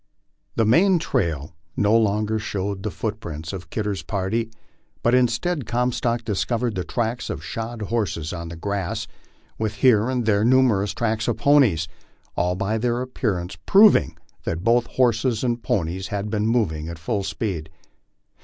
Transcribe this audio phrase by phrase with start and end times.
[0.55, 4.49] The main trail no longer showed the footprints of Kidder's party,
[5.03, 9.05] but in stead Comstock discovered the tracks of shod horses on the grass,
[9.59, 11.87] with hera and there numerous tracks of ponies,
[12.35, 17.21] all by their appearance proving that both horses and ponies had been moving at full
[17.23, 17.69] speed.